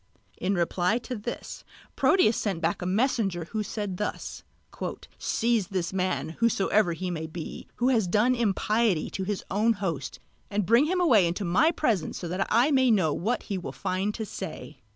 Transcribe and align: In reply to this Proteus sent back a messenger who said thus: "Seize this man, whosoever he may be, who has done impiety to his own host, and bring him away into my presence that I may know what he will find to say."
In 0.39 0.55
reply 0.55 0.97
to 0.97 1.15
this 1.15 1.63
Proteus 1.95 2.35
sent 2.35 2.59
back 2.59 2.81
a 2.81 2.87
messenger 2.87 3.45
who 3.51 3.61
said 3.61 3.97
thus: 3.97 4.43
"Seize 5.19 5.67
this 5.67 5.93
man, 5.93 6.29
whosoever 6.39 6.93
he 6.93 7.11
may 7.11 7.27
be, 7.27 7.67
who 7.75 7.89
has 7.89 8.07
done 8.07 8.33
impiety 8.33 9.11
to 9.11 9.23
his 9.25 9.43
own 9.51 9.73
host, 9.73 10.17
and 10.49 10.65
bring 10.65 10.85
him 10.85 10.99
away 10.99 11.27
into 11.27 11.45
my 11.45 11.69
presence 11.69 12.19
that 12.21 12.51
I 12.51 12.71
may 12.71 12.89
know 12.89 13.13
what 13.13 13.43
he 13.43 13.59
will 13.59 13.71
find 13.71 14.11
to 14.15 14.25
say." 14.25 14.79